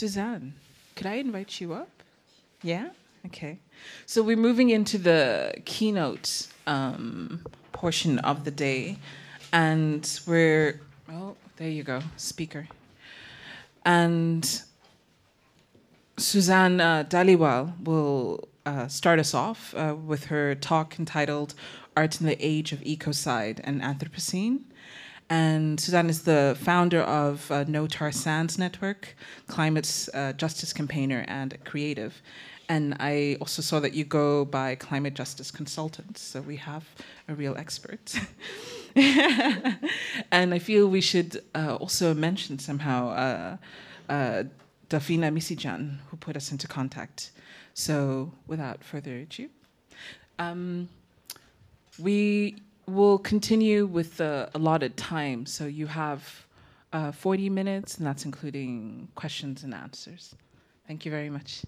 [0.00, 0.54] Suzanne,
[0.96, 1.90] could I invite you up?
[2.62, 2.88] Yeah?
[3.26, 3.58] Okay.
[4.06, 8.96] So we're moving into the keynote um, portion of the day,
[9.52, 10.80] and we're,
[11.12, 12.66] oh, there you go, speaker.
[13.84, 14.62] And
[16.16, 21.52] Suzanne uh, Dhaliwal will uh, start us off uh, with her talk entitled
[21.94, 24.60] Art in the Age of Ecocide and Anthropocene.
[25.30, 29.14] And Suzanne is the founder of uh, No Tar Sands Network,
[29.46, 32.20] climate uh, justice campaigner, and creative.
[32.68, 36.84] And I also saw that you go by climate justice consultant, so we have
[37.28, 38.14] a real expert.
[38.96, 43.56] and I feel we should uh, also mention somehow uh,
[44.08, 44.42] uh,
[44.88, 47.30] Dafina Misijan, who put us into contact.
[47.74, 49.48] So, without further ado,
[50.40, 50.88] um,
[52.00, 52.56] we
[52.94, 55.46] will continue with the allotted time.
[55.46, 56.46] So, you have
[56.92, 60.34] uh, 40 minutes, and that's including questions and answers.
[60.86, 61.62] Thank you very much.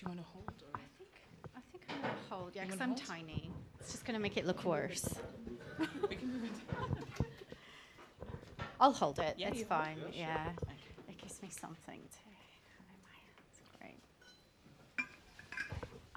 [0.00, 0.44] Do you want to hold?
[0.62, 0.80] Or?
[0.80, 1.10] I think
[1.54, 2.52] I think I'm gonna hold.
[2.54, 3.04] Yeah, because I'm hold?
[3.04, 3.50] tiny.
[3.80, 5.14] It's just gonna make it look worse.
[6.08, 7.26] we can move it.
[8.80, 9.34] I'll hold it.
[9.36, 9.98] Yeah, it's fine.
[10.14, 10.48] Yeah,
[11.06, 13.60] it gives me something to have in my hands.
[13.78, 14.00] Great.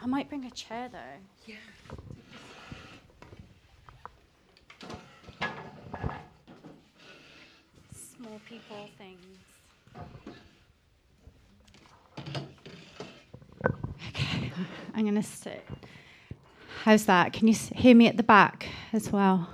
[0.04, 1.00] I might bring a chair though.
[1.48, 1.56] Yeah.
[7.96, 9.38] Small people things.
[14.10, 14.52] Okay,
[14.94, 15.66] I'm gonna sit.
[16.84, 17.32] How's that?
[17.32, 19.48] Can you hear me at the back as well?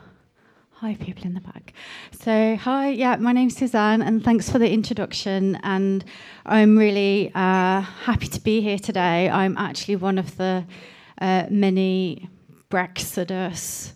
[0.82, 1.74] Hi, people in the back.
[2.22, 5.58] So, hi, yeah, my name's Suzanne, and thanks for the introduction.
[5.62, 6.06] And
[6.46, 9.30] I'm really uh, happy to be here today.
[9.30, 10.64] I'm actually one of the
[11.20, 12.30] uh, many
[12.72, 13.92] Brexiters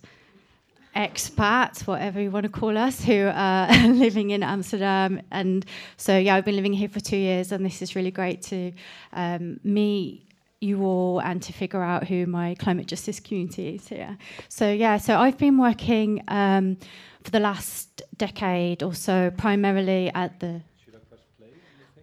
[0.93, 5.21] expats, whatever you want to call us, who are living in Amsterdam.
[5.31, 8.41] And so, yeah, I've been living here for two years, and this is really great
[8.41, 8.73] to
[9.13, 10.27] um, meet
[10.63, 14.17] you all and to figure out who my climate justice community is here.
[14.49, 16.77] So yeah, so I've been working um,
[17.23, 20.61] for the last decade or so, primarily at the.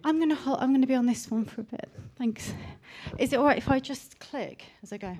[0.03, 1.89] I'm gonna hold, I'm gonna be on this one for a bit.
[2.17, 2.53] Thanks.
[3.17, 5.17] Is it alright if I just click as I go?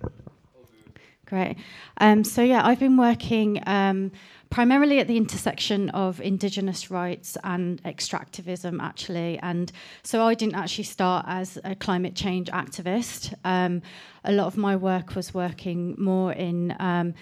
[1.25, 1.57] Great.
[1.97, 4.11] Um, so yeah, I've been working um,
[4.51, 9.39] primarily at the intersection of Indigenous rights and extractivism, actually.
[9.39, 9.71] And
[10.03, 13.33] so I didn't actually start as a climate change activist.
[13.45, 13.81] Um,
[14.25, 16.75] a lot of my work was working more in.
[16.79, 17.15] Um,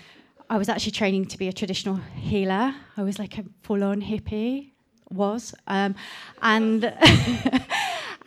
[0.50, 2.74] I was actually training to be a traditional healer.
[2.98, 4.72] I was like a full-on hippie,
[5.12, 5.96] was, um,
[6.42, 6.84] and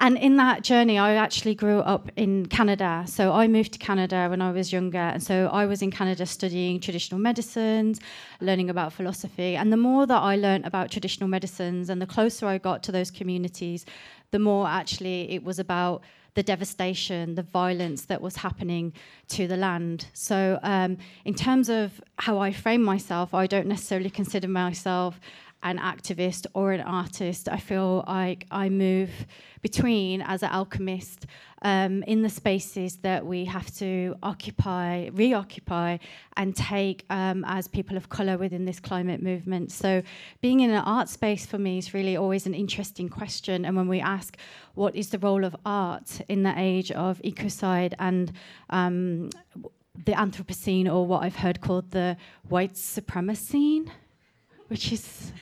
[0.02, 3.04] and in that journey, I actually grew up in Canada.
[3.06, 4.98] So I moved to Canada when I was younger.
[4.98, 8.00] And so I was in Canada studying traditional medicines,
[8.40, 9.54] learning about philosophy.
[9.54, 12.90] And the more that I learned about traditional medicines and the closer I got to
[12.90, 13.86] those communities,
[14.32, 16.02] the more actually it was about
[16.34, 18.92] the devastation, the violence that was happening
[19.28, 20.06] to the land.
[20.14, 25.20] So, um, in terms of how I frame myself, I don't necessarily consider myself
[25.62, 27.48] an activist or an artist.
[27.48, 29.10] I feel like I move
[29.62, 31.26] between as an alchemist
[31.62, 35.98] um, in the spaces that we have to occupy, reoccupy,
[36.36, 39.70] and take um, as people of colour within this climate movement.
[39.70, 40.02] So,
[40.40, 43.64] being in an art space for me is really always an interesting question.
[43.64, 44.36] And when we ask,
[44.74, 48.32] what is the role of art in the age of ecocide and
[48.70, 49.30] um,
[50.04, 52.16] the Anthropocene, or what I've heard called the
[52.48, 53.84] white supremacy,
[54.68, 55.32] which is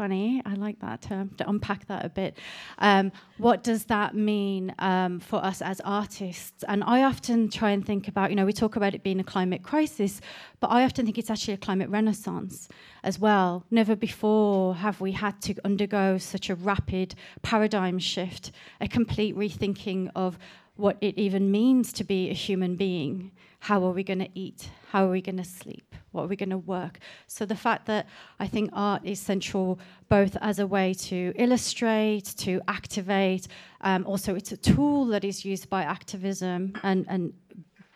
[0.00, 0.40] funny.
[0.46, 2.38] I like that term to unpack that a bit.
[2.78, 6.64] Um, what does that mean um, for us as artists?
[6.66, 9.24] And I often try and think about, you know, we talk about it being a
[9.34, 10.22] climate crisis,
[10.58, 12.66] but I often think it's actually a climate renaissance
[13.04, 13.66] as well.
[13.70, 20.10] Never before have we had to undergo such a rapid paradigm shift, a complete rethinking
[20.16, 20.38] of
[20.76, 23.32] what it even means to be a human being.
[23.60, 24.70] How are we going to eat?
[24.90, 25.94] How are we going to sleep?
[26.12, 26.98] What are we going to work?
[27.26, 28.06] So the fact that
[28.40, 29.78] I think art is central
[30.08, 33.46] both as a way to illustrate, to activate,
[33.82, 37.32] um, also it's a tool that is used by activism and, and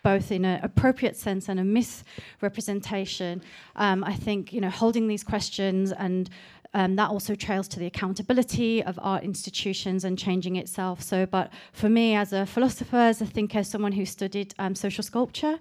[0.05, 3.41] both in an appropriate sense and a misrepresentation.
[3.75, 6.29] Um, I think you know holding these questions and
[6.75, 11.01] um, that also trails to the accountability of art institutions and changing itself.
[11.01, 15.01] So, but for me, as a philosopher, as a thinker, someone who studied um, social
[15.01, 15.57] sculpture,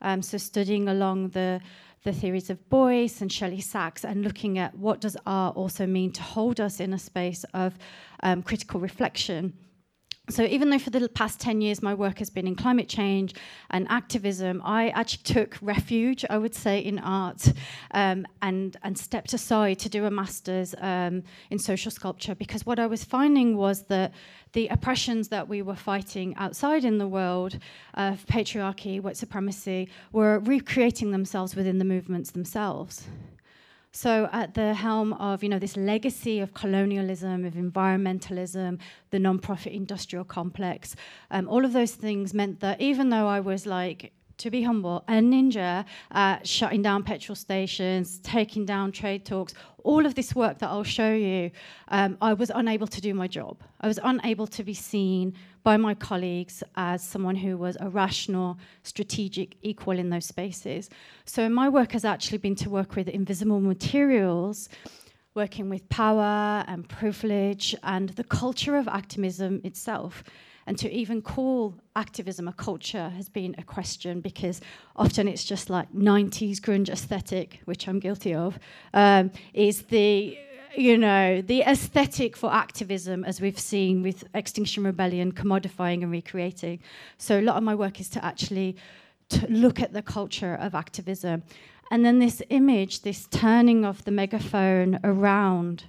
[0.00, 1.60] um, so studying along the
[2.04, 6.12] the theories of Beuys and Shelley Sacks, and looking at what does art also mean
[6.12, 7.78] to hold us in a space of
[8.22, 9.54] um, critical reflection.
[10.30, 13.34] So even though for the past 10 years my work has been in climate change
[13.70, 17.52] and activism i actually took refuge i would say in art
[17.90, 22.78] um, and, and stepped aside to do a master's um, in social sculpture because what
[22.78, 24.12] i was finding was that
[24.52, 27.58] the oppressions that we were fighting outside in the world
[27.94, 33.08] of patriarchy white supremacy were recreating themselves within the movements themselves
[33.96, 38.80] so at the helm of you know this legacy of colonialism, of environmentalism,
[39.10, 40.96] the non-profit industrial complex,
[41.30, 45.04] um, all of those things meant that even though I was like to be humble,
[45.08, 49.54] a ninja at shutting down petrol stations, taking down trade talks,
[49.84, 51.50] all of this work that I'll show you,
[51.88, 53.62] um, I was unable to do my job.
[53.80, 58.58] I was unable to be seen by my colleagues as someone who was a rational,
[58.82, 60.90] strategic equal in those spaces.
[61.24, 64.68] So my work has actually been to work with invisible materials,
[65.34, 70.22] working with power and privilege and the culture of activism itself.
[70.66, 74.60] And to even call activism a culture has been a question because
[74.96, 78.58] often it's just like 90s grunge aesthetic, which I'm guilty of,
[78.94, 80.38] um, is the
[80.76, 86.80] you know, the aesthetic for activism, as we've seen with Extinction Rebellion, commodifying and recreating.
[87.16, 88.76] So a lot of my work is to actually
[89.30, 91.42] to look at the culture of activism.
[91.90, 95.84] And then this image, this turning of the megaphone around,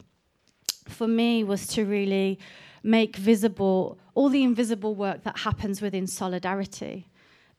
[0.88, 2.40] for me was to really
[2.84, 7.08] make visible all the invisible work that happens within solidarity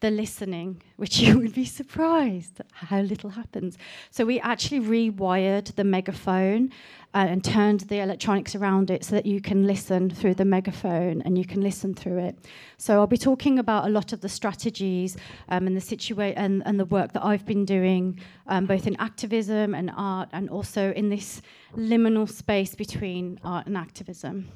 [0.01, 3.79] the listening, which you would be surprised how little happens.
[4.11, 6.71] So we actually rewired the megaphone
[7.15, 11.23] uh, and turned the electronics around it so that you can listen through the megaphone
[11.23, 12.39] and you can listen through it.
[12.77, 15.17] So I'll be talking about a lot of the strategies
[15.49, 18.97] um, and the situation and, and, the work that I've been doing, um, both in
[18.97, 21.41] activism and art, and also in this
[21.75, 24.49] liminal space between art and activism.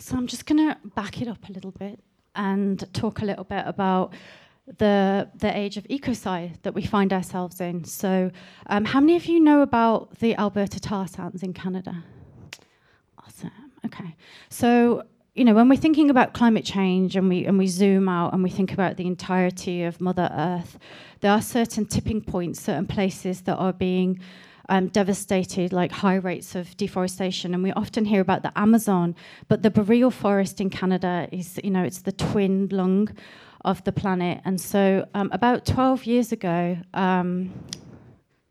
[0.00, 2.00] So I'm just going to back it up a little bit
[2.38, 4.14] and talk a little bit about
[4.78, 7.84] the the age of ecocide that we find ourselves in.
[7.84, 8.30] So,
[8.66, 12.04] um, how many of you know about the Alberta tar sands in Canada?
[13.18, 13.50] Awesome.
[13.84, 14.14] Okay.
[14.50, 15.04] So,
[15.34, 18.42] you know, when we're thinking about climate change and we and we zoom out and
[18.42, 20.78] we think about the entirety of Mother Earth,
[21.20, 24.20] there are certain tipping points, certain places that are being
[24.68, 27.54] um, devastated, like high rates of deforestation.
[27.54, 29.14] And we often hear about the Amazon,
[29.48, 33.08] but the boreal forest in Canada is, you know, it's the twin lung
[33.64, 34.40] of the planet.
[34.44, 37.52] And so, um, about 12 years ago, um,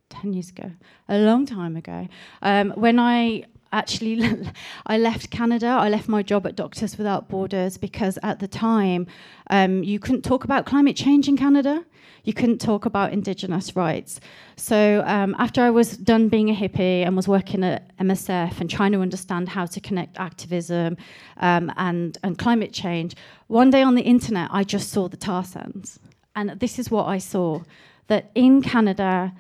[0.10, 0.72] 10 years ago,
[1.08, 2.08] a long time ago,
[2.42, 4.50] um, when I actually
[4.86, 5.68] I left Canada.
[5.68, 9.08] I left my job at Doctors Without Borders because at the time
[9.50, 11.86] um, you couldn't talk about climate change in Canada.
[12.24, 14.20] You couldn't talk about Indigenous rights.
[14.58, 18.70] So um, after I was done being a hippie and was working at MSF and
[18.70, 20.98] trying to understand how to connect activism
[21.38, 23.16] um, and and climate change,
[23.48, 26.00] one day on the internet I just saw the tar sands,
[26.36, 27.62] and this is what I saw:
[28.08, 29.34] that in Canada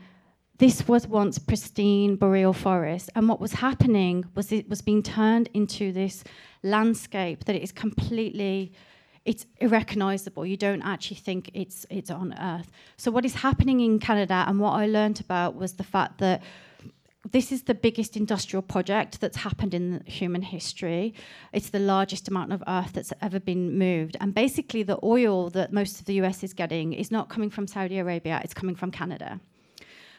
[0.60, 5.50] this was once pristine boreal forest, and what was happening was it was being turned
[5.54, 6.24] into this
[6.64, 8.72] landscape that is completely
[9.24, 10.46] it's irrecognizable.
[10.46, 12.72] You don't actually think it's it's on Earth.
[12.96, 16.42] So what is happening in Canada, and what I learned about was the fact that
[17.32, 21.14] this is the biggest industrial project that's happened in human history.
[21.52, 24.16] It's the largest amount of earth that's ever been moved.
[24.22, 27.68] And basically, the oil that most of the US is getting is not coming from
[27.68, 29.40] Saudi Arabia, it's coming from Canada.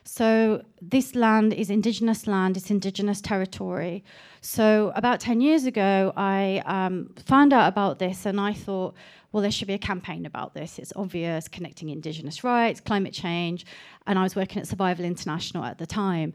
[0.05, 4.05] So this land is indigenous land, it's indigenous territory.
[4.41, 8.95] So about 10 years ago, I um, found out about this and I thought,
[9.33, 10.79] well, there should be a campaign about this.
[10.79, 13.67] It's obvious, connecting indigenous rights, climate change.
[14.07, 16.33] And I was working at Survival International at the time.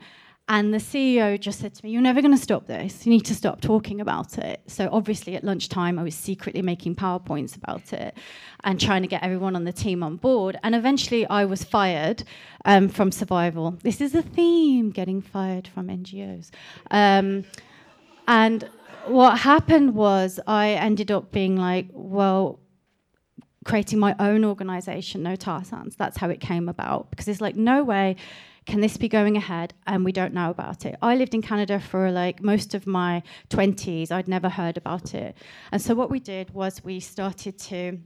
[0.50, 3.06] And the CEO just said to me, You're never going to stop this.
[3.06, 4.62] You need to stop talking about it.
[4.68, 8.18] So, obviously, at lunchtime, I was secretly making PowerPoints about it
[8.66, 10.58] and trying to get everyone on the team on board.
[10.62, 12.24] And eventually, I was fired
[12.66, 13.78] um, from Survival.
[13.84, 16.50] This is a theme getting fired from NGOs.
[16.92, 17.46] Um,
[18.28, 18.70] and
[19.06, 22.60] what happened was, I ended up being like, Well,
[23.63, 25.96] creating my own organization, No Tar Sands.
[25.96, 27.10] That's how it came about.
[27.10, 28.15] Because it's like, no way
[28.65, 29.74] can this be going ahead?
[29.88, 30.96] And we don't know about it.
[31.01, 34.12] I lived in Canada for like most of my 20s.
[34.12, 35.36] I'd never heard about it.
[35.72, 38.00] And so what we did was we started to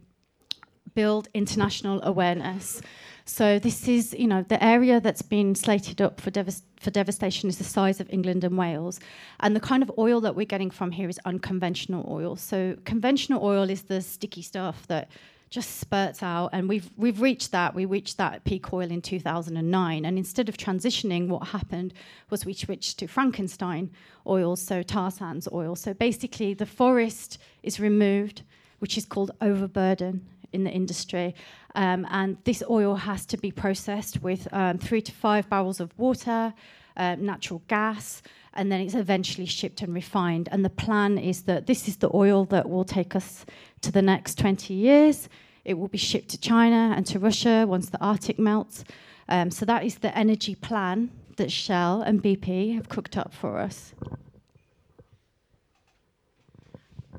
[0.96, 2.82] build international awareness.
[3.26, 7.50] So this is, you know, the area that's been slated up for, devas- for devastation
[7.50, 9.00] is the size of England and Wales.
[9.42, 12.36] And the kind of oil that we're getting from here is unconventional oil.
[12.36, 15.10] So conventional oil is the sticky stuff that
[15.50, 16.50] just spurts out.
[16.54, 17.74] And we've we've reached that.
[17.74, 21.94] We reached that peak oil in 2009 and instead of transitioning what happened
[22.30, 23.92] was we switched to Frankenstein
[24.26, 25.76] oil so tar sands oil.
[25.76, 28.44] So basically the forest is removed
[28.80, 31.36] which is called overburden in the industry.
[31.76, 35.98] Um, and this oil has to be processed with um, 3 to 5 barrels of
[35.98, 36.54] water
[36.98, 38.22] uh, natural gas
[38.58, 40.50] and then it's eventually shipped and refined.
[40.52, 43.46] And the plan is that this is the oil that will take us
[43.82, 45.30] to the next 20 years.
[45.64, 48.84] It will be shipped to China and to Russia once the Arctic melts.
[49.30, 53.60] Um, so that is the energy plan that Shell and BP have cooked up for
[53.60, 53.94] us.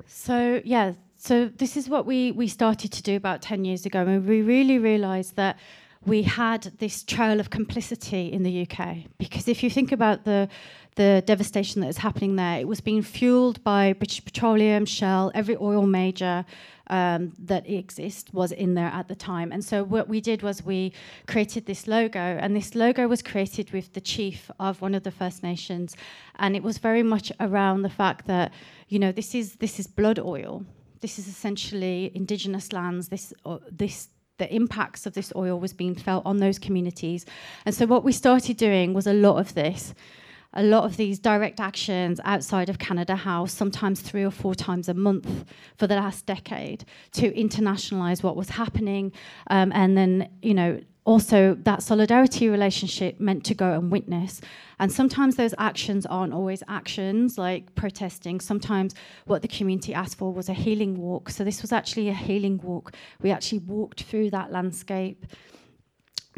[0.06, 4.00] So yeah, so this is what we we started to do about 10 years ago,
[4.00, 5.58] and we really realised that
[6.06, 8.98] we had this trail of complicity in the UK.
[9.18, 10.48] Because if you think about the
[10.98, 12.58] the devastation that is happening there.
[12.58, 16.44] It was being fueled by British Petroleum, Shell, every oil major
[16.88, 19.52] um, that exists was in there at the time.
[19.52, 20.92] And so what we did was we
[21.28, 25.12] created this logo, and this logo was created with the chief of one of the
[25.12, 25.96] First Nations,
[26.40, 28.52] and it was very much around the fact that
[28.88, 30.64] you know this is this is blood oil.
[31.00, 33.08] This is essentially indigenous lands.
[33.08, 37.26] This uh, this the impacts of this oil was being felt on those communities.
[37.64, 39.94] And so what we started doing was a lot of this
[40.54, 44.88] a lot of these direct actions outside of Canada House, sometimes three or four times
[44.88, 45.44] a month
[45.76, 49.12] for the last decade, to internationalize what was happening.
[49.50, 54.42] Um, and then, you know, also that solidarity relationship meant to go and witness.
[54.78, 58.40] And sometimes those actions aren't always actions like protesting.
[58.40, 61.30] Sometimes what the community asked for was a healing walk.
[61.30, 62.94] So this was actually a healing walk.
[63.22, 65.24] We actually walked through that landscape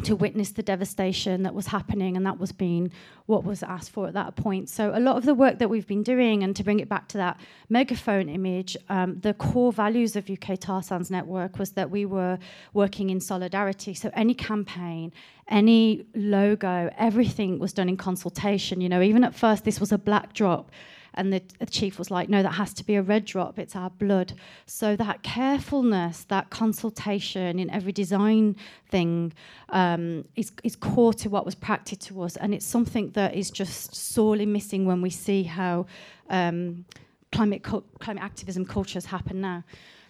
[0.03, 2.91] to witness the devastation that was happening, and that was being
[3.25, 4.69] what was asked for at that point.
[4.69, 7.07] So, a lot of the work that we've been doing, and to bring it back
[7.09, 7.39] to that
[7.69, 12.37] megaphone image, um, the core values of UK Tar Sands Network was that we were
[12.73, 13.93] working in solidarity.
[13.93, 15.11] So, any campaign,
[15.47, 18.81] any logo, everything was done in consultation.
[18.81, 20.71] You know, even at first, this was a black drop
[21.13, 23.75] and the, the, chief was like, no, that has to be a red drop, it's
[23.75, 24.33] our blood.
[24.65, 28.55] So that carefulness, that consultation in every design
[28.89, 29.33] thing
[29.69, 32.37] um, is, is core to what was practiced to us.
[32.37, 35.85] And it's something that is just sorely missing when we see how
[36.29, 36.85] um,
[37.31, 39.63] climate, climate activism cultures happen now.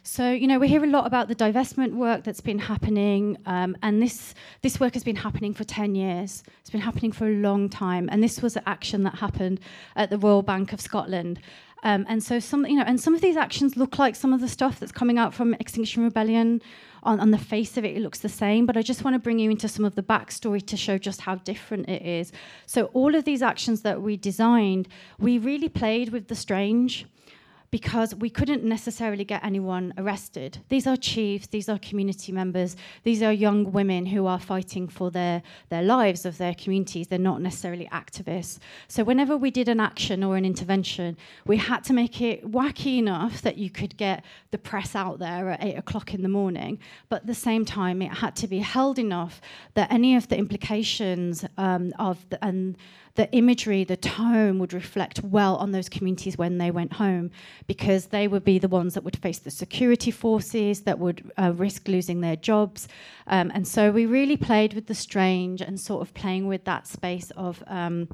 [0.03, 3.77] So, you know, we hear a lot about the divestment work that's been happening, um,
[3.83, 6.43] and this, this work has been happening for 10 years.
[6.59, 9.59] It's been happening for a long time, and this was an action that happened
[9.95, 11.39] at the Royal Bank of Scotland.
[11.83, 14.41] Um, and so some, you know, and some of these actions look like some of
[14.41, 16.63] the stuff that's coming out from Extinction Rebellion.
[17.03, 19.19] On, on the face of it, it looks the same, but I just want to
[19.19, 22.31] bring you into some of the backstory to show just how different it is.
[22.67, 27.07] So all of these actions that we designed, we really played with the strange
[27.71, 30.59] because we couldn't necessarily get anyone arrested.
[30.67, 35.09] These are chiefs, these are community members, these are young women who are fighting for
[35.09, 37.07] their, their lives of their communities.
[37.07, 38.59] They're not necessarily activists.
[38.89, 41.15] So, whenever we did an action or an intervention,
[41.47, 45.51] we had to make it wacky enough that you could get the press out there
[45.51, 48.59] at eight o'clock in the morning, but at the same time, it had to be
[48.59, 49.39] held enough
[49.75, 52.75] that any of the implications um, of the, and
[53.15, 57.31] the imagery, the tone would reflect well on those communities when they went home,
[57.67, 61.51] because they would be the ones that would face the security forces, that would uh,
[61.55, 62.87] risk losing their jobs.
[63.27, 66.87] Um, and so we really played with the strange and sort of playing with that
[66.87, 67.63] space of.
[67.67, 68.07] Um,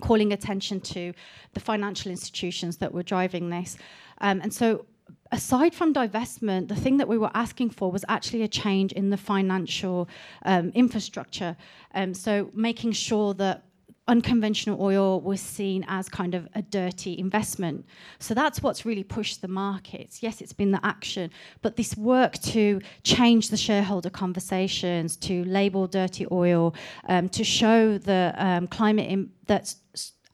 [0.00, 1.12] calling attention to
[1.52, 3.76] the financial institutions that were driving this.
[4.20, 4.86] Um, and so
[5.32, 9.10] aside from divestment, the thing that we were asking for was actually a change in
[9.10, 10.08] the financial
[10.44, 11.56] um, infrastructure.
[11.94, 13.64] Um, so making sure that
[14.06, 17.86] unconventional oil was seen as kind of a dirty investment.
[18.18, 20.22] So that's what's really pushed the markets.
[20.22, 21.30] Yes, it's been the action,
[21.62, 26.74] but this work to change the shareholder conversations, to label dirty oil,
[27.08, 29.74] um, to show the um, climate Im- that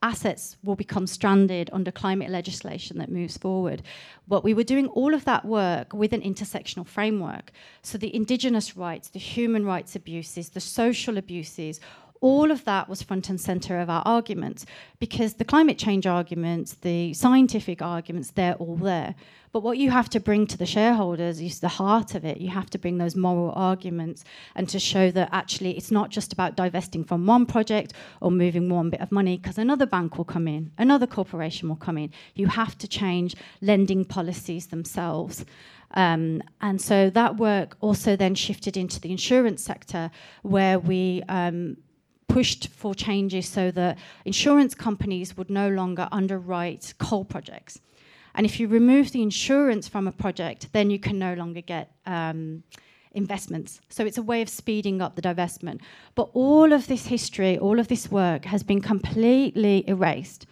[0.02, 3.82] assets will become stranded under climate legislation that moves forward.
[4.26, 7.52] But we were doing all of that work with an intersectional framework.
[7.82, 11.80] So the indigenous rights, the human rights abuses, the social abuses,
[12.20, 14.66] all of that was front and center of our arguments
[14.98, 19.14] because the climate change arguments, the scientific arguments, they're all there.
[19.52, 22.36] But what you have to bring to the shareholders is the heart of it.
[22.38, 24.22] You have to bring those moral arguments
[24.54, 28.68] and to show that actually it's not just about divesting from one project or moving
[28.68, 32.12] one bit of money because another bank will come in, another corporation will come in.
[32.34, 35.44] You have to change lending policies themselves.
[35.92, 40.12] Um, and so that work also then shifted into the insurance sector
[40.42, 41.76] where we um,
[42.32, 47.80] pushed for changes so that insurance companies would no longer underwrite coal projects.
[48.34, 51.92] And if you remove the insurance from a project, then you can no longer get
[52.06, 52.62] um,
[53.12, 53.80] investments.
[53.88, 55.80] So it's a way of speeding up the divestment.
[56.14, 60.46] But all of this history, all of this work has been completely erased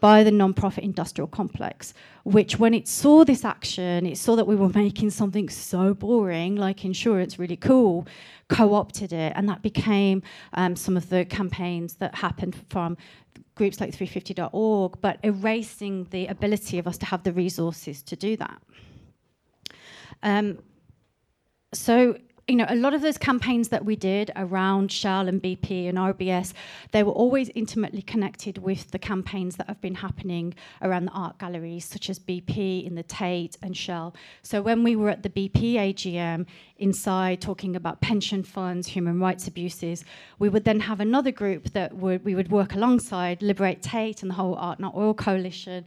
[0.00, 4.56] by the non-profit industrial complex, which when it saw this action, it saw that we
[4.56, 8.06] were making something so boring, like insurance, really cool,
[8.48, 10.22] co-opted it, and that became
[10.54, 12.96] um, some of the campaigns that happened from
[13.54, 18.36] groups like 350.org, but erasing the ability of us to have the resources to do
[18.36, 18.62] that.
[20.22, 20.58] Um,
[21.72, 22.16] so
[22.50, 25.96] you know, a lot of those campaigns that we did around Shell and BP and
[25.96, 26.52] RBS,
[26.90, 31.38] they were always intimately connected with the campaigns that have been happening around the art
[31.38, 34.14] galleries, such as BP in the Tate and Shell.
[34.42, 36.46] So when we were at the BP AGM
[36.78, 40.04] inside talking about pension funds, human rights abuses,
[40.40, 44.30] we would then have another group that would we would work alongside Liberate Tate and
[44.30, 45.84] the whole Art Not Oil Coalition.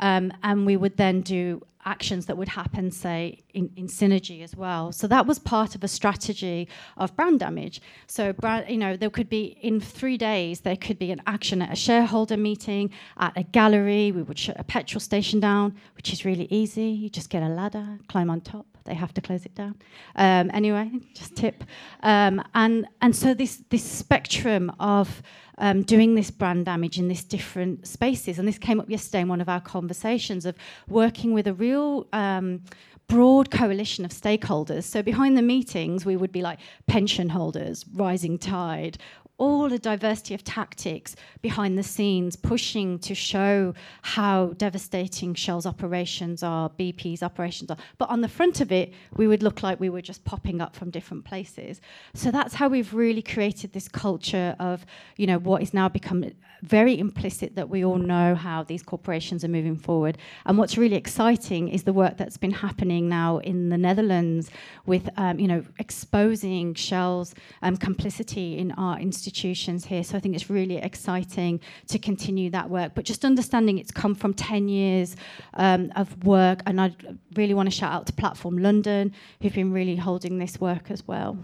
[0.00, 4.54] Um, and we would then do actions that would happen, say, in, in synergy as
[4.54, 4.92] well.
[4.92, 7.80] So that was part of a strategy of brand damage.
[8.06, 11.62] So, brand, you know, there could be in three days there could be an action
[11.62, 14.12] at a shareholder meeting, at a gallery.
[14.12, 16.88] We would shut a petrol station down, which is really easy.
[16.88, 18.69] You just get a ladder, climb on top.
[18.84, 19.76] They have to close it down.
[20.16, 21.64] Um, anyway, just tip.
[22.02, 25.22] Um, and and so this this spectrum of
[25.58, 28.38] um, doing this brand damage in these different spaces.
[28.38, 30.56] And this came up yesterday in one of our conversations of
[30.88, 32.62] working with a real um,
[33.10, 34.84] broad coalition of stakeholders.
[34.84, 38.98] So behind the meetings, we would be like pension holders, rising tide,
[39.40, 46.42] all the diversity of tactics behind the scenes, pushing to show how devastating Shell's operations
[46.42, 47.78] are, BP's operations are.
[47.96, 50.76] But on the front of it, we would look like we were just popping up
[50.76, 51.80] from different places.
[52.12, 54.84] So that's how we've really created this culture of,
[55.16, 56.22] you know, what is now become
[56.62, 60.18] very implicit that we all know how these corporations are moving forward.
[60.44, 64.50] And what's really exciting is the work that's been happening now in the Netherlands
[64.84, 70.02] with, um, you know, exposing Shell's um, complicity in our institutions institutions here.
[70.02, 72.92] So I think it's really exciting to continue that work.
[72.94, 75.16] But just understanding it's come from 10 years
[75.54, 76.94] um, of work, and I
[77.36, 81.06] really want to shout out to Platform London, who've been really holding this work as
[81.06, 81.38] well.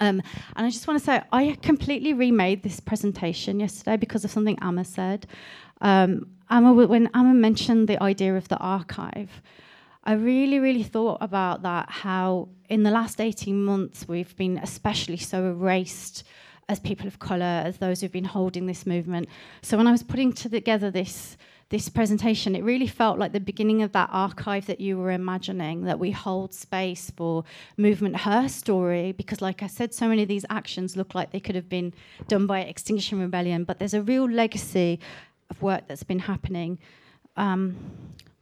[0.00, 0.22] Um,
[0.56, 4.58] and I just want to say, I completely remade this presentation yesterday because of something
[4.60, 5.26] Amma said.
[5.82, 9.42] Um, Amma, when Amma mentioned the idea of the archive,
[10.04, 11.90] I really, really thought about that.
[11.90, 16.24] How in the last 18 months we've been especially so erased
[16.68, 19.28] as people of colour, as those who've been holding this movement.
[19.62, 21.36] So when I was putting together this
[21.70, 25.84] this presentation, it really felt like the beginning of that archive that you were imagining,
[25.84, 27.42] that we hold space for
[27.76, 31.40] movement her story, because like I said, so many of these actions look like they
[31.40, 31.92] could have been
[32.28, 35.00] done by Extinction Rebellion, but there's a real legacy
[35.50, 36.78] of work that's been happening.
[37.36, 37.76] Um,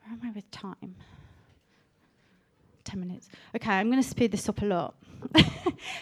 [0.05, 0.97] where am I with time?
[2.85, 3.29] 10 minutes.
[3.57, 4.95] Okay, I'm going to speed this up a lot.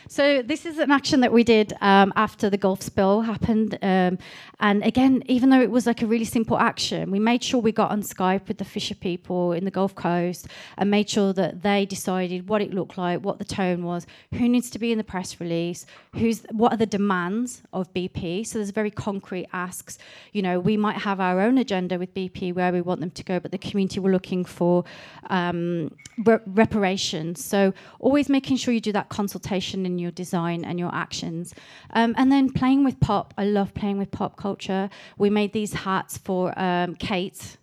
[0.08, 3.78] So this is an action that we did um, after the Gulf spill happened.
[3.82, 4.18] Um,
[4.60, 7.72] and again, even though it was like a really simple action, we made sure we
[7.72, 11.62] got on Skype with the Fisher people in the Gulf Coast and made sure that
[11.62, 14.98] they decided what it looked like, what the tone was, who needs to be in
[14.98, 18.46] the press release, who's what are the demands of BP.
[18.46, 19.98] So there's very concrete asks.
[20.32, 23.24] You know, we might have our own agenda with BP where we want them to
[23.24, 24.84] go, but the community were looking for
[25.28, 25.90] um,
[26.24, 27.44] re- reparations.
[27.44, 31.54] So always making sure you do that consultation in your design and your actions.
[31.90, 33.34] Um, and then playing with pop.
[33.36, 34.88] I love playing with pop culture.
[35.18, 37.58] We made these hats for um, Kate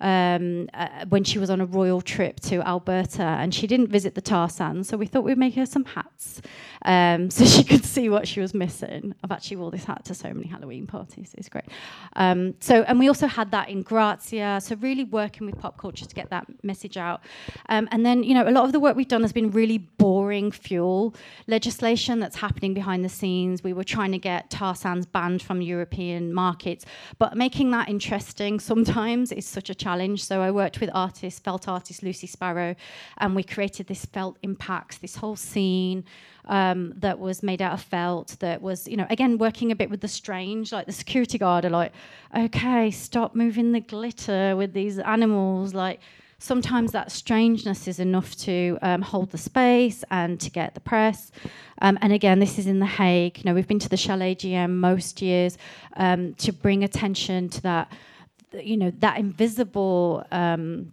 [0.00, 4.14] um, uh, when she was on a royal trip to Alberta and she didn't visit
[4.14, 4.88] the tar sands.
[4.88, 6.40] So we thought we'd make her some hats
[6.84, 9.14] um, so she could see what she was missing.
[9.24, 11.34] I've actually wore this hat to so many Halloween parties.
[11.36, 11.64] It's great.
[12.16, 14.60] Um, so and we also had that in Grazia.
[14.62, 17.22] So really working with pop culture to get that message out.
[17.68, 19.78] Um, and then you know a lot of the work we've done has been really
[19.78, 21.14] boring fuel
[21.46, 23.64] legislation that's happening behind the scenes.
[23.64, 26.86] We were trying to get tar sands banned from European markets,
[27.18, 30.22] but making that interesting sometimes is such a challenge challenge.
[30.22, 32.74] So I worked with artist, felt artist Lucy Sparrow,
[33.18, 36.04] and we created this felt impacts, this whole scene
[36.44, 38.36] um, that was made out of felt.
[38.40, 40.72] That was, you know, again working a bit with the strange.
[40.72, 41.92] Like the security guard are like,
[42.36, 46.00] okay, stop moving the glitter with these animals, like
[46.38, 51.32] sometimes that strangeness is enough to um, hold the space and to get the press.
[51.80, 53.38] Um, and again, this is in The Hague.
[53.38, 55.58] You know, we've been to the Shell AGM most years
[55.96, 57.86] um, to bring attention to that
[58.52, 60.92] you know that invisible um,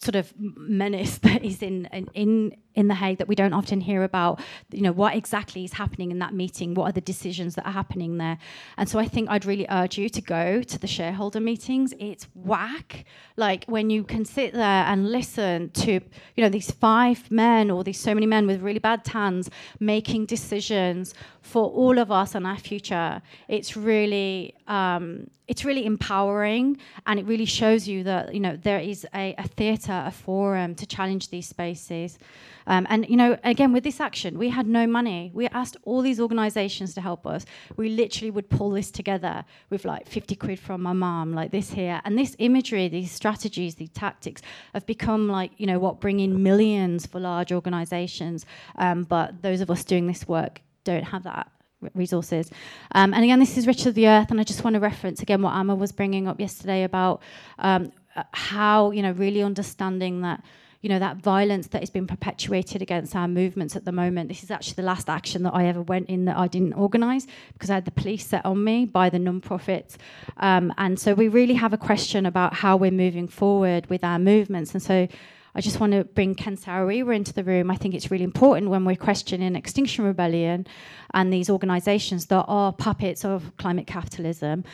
[0.00, 2.56] sort of menace that is in in in
[2.88, 4.40] The Hague that we don't often hear about.
[4.70, 6.74] You know, what exactly is happening in that meeting?
[6.74, 8.38] What are the decisions that are happening there?
[8.76, 11.94] And so I think I'd really urge you to go to the shareholder meetings.
[11.98, 13.04] It's whack.
[13.36, 17.82] Like when you can sit there and listen to, you know, these five men or
[17.82, 22.46] these so many men with really bad tans making decisions for all of us and
[22.46, 23.22] our future.
[23.48, 28.80] It's really um, it's really empowering and it really shows you that you know there
[28.80, 32.18] is a, a theatre, a forum to challenge these spaces.
[32.66, 35.30] Um, and you know, again with this action, we had no money.
[35.34, 37.44] We asked all these organisations to help us.
[37.76, 41.70] We literally would pull this together with like 50 quid from my mom, like this
[41.70, 44.42] here, and this imagery, these strategies, these tactics
[44.74, 48.46] have become like you know what bring in millions for large organisations.
[48.76, 51.50] Um, but those of us doing this work don't have that
[51.94, 52.50] resources.
[52.92, 55.22] Um, and again, this is Rich of the Earth, and I just want to reference
[55.22, 57.22] again what Amma was bringing up yesterday about
[57.58, 57.92] um,
[58.32, 60.42] how you know really understanding that
[60.86, 64.28] you know that violence that is being perpetuated against our movements at the moment.
[64.28, 67.26] This is actually the last action that I ever went in that I didn't organise
[67.54, 69.98] because I had the police set on me by the non-profits,
[70.36, 74.20] um, and so we really have a question about how we're moving forward with our
[74.20, 75.08] movements, and so.
[75.56, 77.70] I just want to bring Ken Saro-Wiwa into the room.
[77.70, 80.66] I think it's really important when we're questioning Extinction Rebellion
[81.14, 84.64] and these organisations that are puppets of climate capitalism,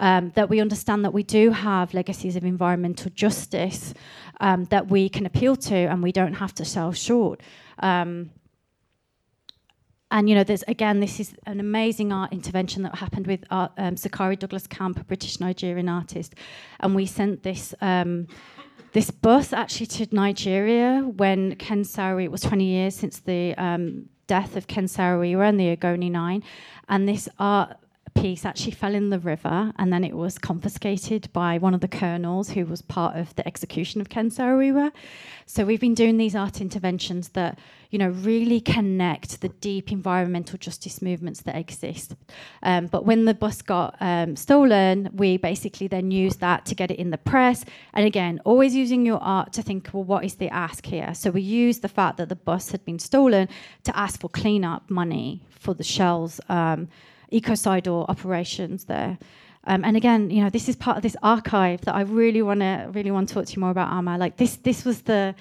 [0.00, 3.94] um, that we understand that we do have legacies of environmental justice
[4.40, 7.40] um, that we can appeal to and we don't have to sell short.
[7.78, 8.30] Um,
[10.10, 13.70] and you know, there's again, this is an amazing art intervention that happened with art,
[13.78, 16.34] um, Sokari Douglas Camp, a British Nigerian artist,
[16.80, 18.26] and we sent this um,
[18.92, 24.08] this bus actually to Nigeria when Ken Saro, it was 20 years since the um,
[24.26, 26.42] death of Ken Saro-Wiwa and the Ogoni Nine.
[26.88, 27.76] And this art
[28.14, 31.88] piece actually fell in the river and then it was confiscated by one of the
[31.88, 34.92] colonels who was part of the execution of Ken Saro-Wiwa.
[35.46, 37.58] So we've been doing these art interventions that,
[37.90, 42.14] you know, really connect the deep environmental justice movements that exist.
[42.62, 46.90] Um, but when the bus got um, stolen, we basically then used that to get
[46.90, 47.64] it in the press.
[47.92, 51.14] And again, always using your art to think, well, what is the ask here?
[51.14, 53.48] So we used the fact that the bus had been stolen
[53.84, 56.88] to ask for cleanup money for the Shell's um,
[57.32, 59.18] ecocidal operations there.
[59.64, 62.60] Um, and again, you know, this is part of this archive that I really want
[62.60, 64.18] to really want to talk to you more about, Amma.
[64.18, 65.34] Like this, this was the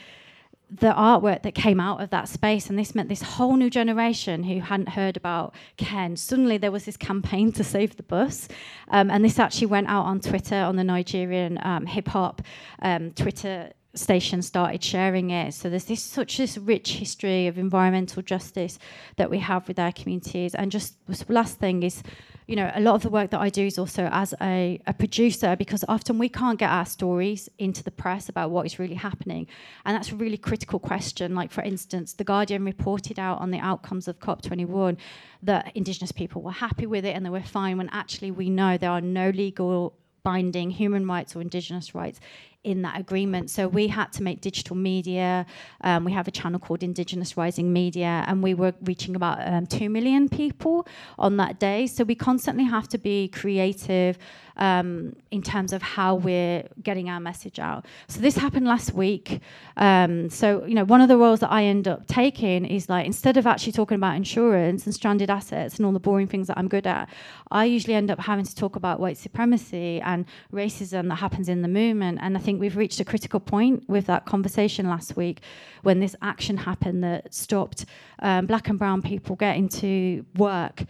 [0.73, 4.43] the artwork that came out of that space, and this meant this whole new generation
[4.43, 6.15] who hadn't heard about Ken.
[6.15, 8.47] Suddenly, there was this campaign to save the bus,
[8.89, 12.41] um, and this actually went out on Twitter on the Nigerian um, hip hop
[12.81, 15.53] um, Twitter station started sharing it.
[15.53, 18.79] So there's this such this rich history of environmental justice
[19.17, 20.55] that we have with our communities.
[20.55, 20.95] And just
[21.29, 22.01] last thing is,
[22.47, 24.93] you know, a lot of the work that I do is also as a, a
[24.93, 28.95] producer because often we can't get our stories into the press about what is really
[28.95, 29.47] happening.
[29.85, 31.35] And that's a really critical question.
[31.35, 34.97] Like for instance, The Guardian reported out on the outcomes of COP21
[35.43, 38.77] that Indigenous people were happy with it and they were fine when actually we know
[38.77, 42.19] there are no legal binding human rights or indigenous rights
[42.63, 43.49] in that agreement.
[43.49, 45.45] So we had to make digital media.
[45.81, 49.65] Um, we have a channel called Indigenous Rising Media, and we were reaching about um,
[49.65, 51.87] 2 million people on that day.
[51.87, 54.17] So we constantly have to be creative
[54.57, 57.85] um, in terms of how we're getting our message out.
[58.07, 59.41] So this happened last week.
[59.77, 63.05] Um, so you know, one of the roles that I end up taking is like
[63.05, 66.57] instead of actually talking about insurance and stranded assets and all the boring things that
[66.57, 67.09] I'm good at,
[67.49, 71.61] I usually end up having to talk about white supremacy and racism that happens in
[71.61, 72.19] the movement.
[72.21, 75.41] And I think we've reached a critical point with that conversation last week
[75.83, 77.85] when this action happened that stopped
[78.19, 80.83] um, black and brown people getting to work.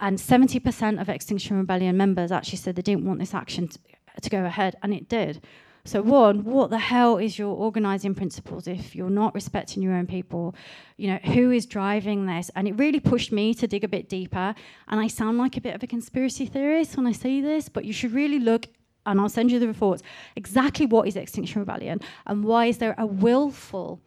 [0.00, 3.78] And 70% of Extinction Rebellion members actually said they didn't want this action to,
[4.20, 5.40] to go ahead, and it did.
[5.86, 10.08] So, one, what the hell is your organizing principles if you're not respecting your own
[10.08, 10.56] people?
[10.96, 12.50] You know, who is driving this?
[12.56, 14.54] And it really pushed me to dig a bit deeper.
[14.88, 17.84] And I sound like a bit of a conspiracy theorist when I say this, but
[17.84, 18.66] you should really look,
[19.06, 20.02] and I'll send you the reports,
[20.34, 24.00] exactly what is Extinction Rebellion and why is there a willful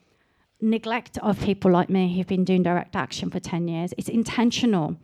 [0.59, 3.93] neglect of people like me who've been doing direct action for 10 years?
[3.97, 4.97] It's intentional.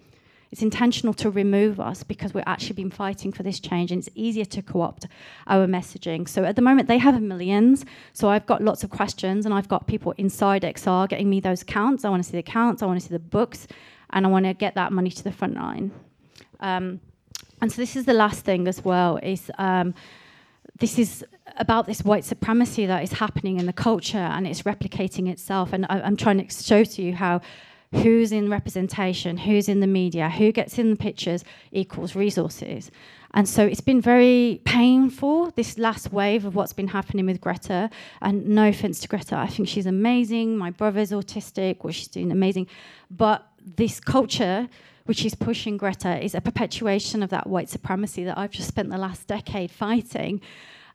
[0.55, 4.07] It's intentional to remove us because we've actually been fighting for this change and it's
[4.15, 5.05] easier to co opt
[5.47, 6.29] our messaging.
[6.29, 7.83] So at the moment, they have millions.
[8.13, 11.61] So I've got lots of questions and I've got people inside XR getting me those
[11.61, 12.05] counts.
[12.05, 13.67] I want to see the counts, I want to see the books,
[14.11, 15.91] and I want to get that money to the front line.
[16.61, 17.01] Um,
[17.61, 19.93] and so this is the last thing as well is um,
[20.79, 21.25] this is
[21.57, 25.73] about this white supremacy that is happening in the culture and it's replicating itself.
[25.73, 27.41] And I, I'm trying to show to you how
[27.95, 32.91] who's in representation, who's in the media, who gets in the pictures equals resources.
[33.33, 37.89] And so it's been very painful, this last wave of what's been happening with Greta.
[38.21, 40.57] And no offense to Greta, I think she's amazing.
[40.57, 42.67] My brother's autistic, well, she's doing amazing.
[43.11, 44.69] But this culture,
[45.05, 48.89] which is pushing Greta, is a perpetuation of that white supremacy that I've just spent
[48.89, 50.39] the last decade fighting.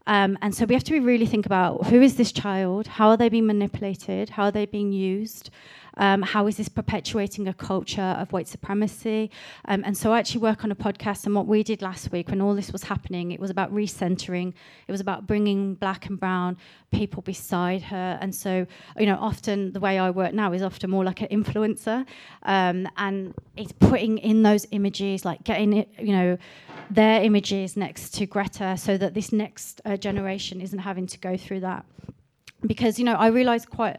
[0.06, 2.86] Um, and so we have to really think about who is this child?
[2.86, 4.30] How are they being manipulated?
[4.30, 5.50] How are they being used?
[6.00, 9.30] Um, how is this perpetuating a culture of white supremacy?
[9.66, 11.26] Um, and so I actually work on a podcast.
[11.26, 14.54] And what we did last week, when all this was happening, it was about recentering.
[14.88, 16.56] It was about bringing black and brown
[16.90, 18.18] people beside her.
[18.20, 18.66] And so,
[18.98, 22.06] you know, often the way I work now is often more like an influencer,
[22.44, 26.38] um, and it's putting in those images, like getting it, you know,
[26.90, 31.36] their images next to Greta, so that this next uh, generation isn't having to go
[31.36, 31.84] through that.
[32.66, 33.98] Because you know, I realised quite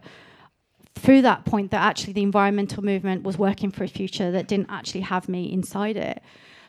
[0.94, 4.70] through that point that actually the environmental movement was working for a future that didn't
[4.70, 6.22] actually have me inside it.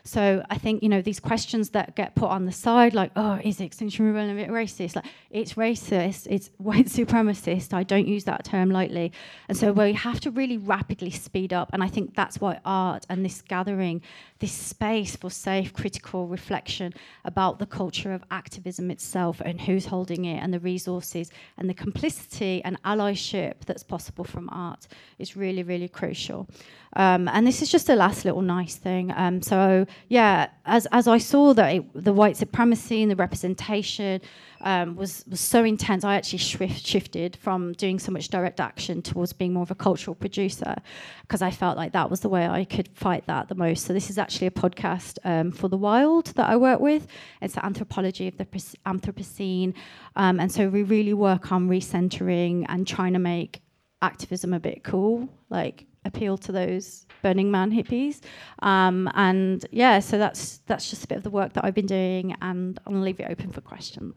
[0.06, 3.40] So I think you know these questions that get put on the side, like, oh,
[3.42, 4.96] is Extinction Rebellion racist?
[4.96, 7.72] Like, it's racist, it's white supremacist.
[7.72, 9.12] I don't use that term lightly,
[9.48, 11.70] and so we have to really rapidly speed up.
[11.72, 14.02] And I think that's why art and this gathering,
[14.40, 16.92] this space for safe, critical reflection
[17.24, 21.74] about the culture of activism itself and who's holding it and the resources and the
[21.74, 24.86] complicity and allyship that's possible from art
[25.18, 26.46] is really, really crucial.
[26.96, 29.12] Um, and this is just a last little nice thing.
[29.16, 34.20] Um, so yeah, as as I saw that it, the white supremacy and the representation
[34.60, 39.02] um, was was so intense, I actually shift, shifted from doing so much direct action
[39.02, 40.76] towards being more of a cultural producer
[41.22, 43.86] because I felt like that was the way I could fight that the most.
[43.86, 47.06] So this is actually a podcast um, for the wild that I work with.
[47.42, 48.46] It's the anthropology of the
[48.86, 49.74] Anthropocene,
[50.16, 53.62] um, and so we really work on recentering and trying to make
[54.00, 58.20] activism a bit cool, like appeal to those Burning Man hippies.
[58.60, 61.86] Um, and yeah, so that's that's just a bit of the work that I've been
[61.86, 64.14] doing, and I'll leave it open for questions.